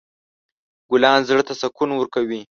[0.89, 2.39] ګلان زړه ته سکون ورکوي.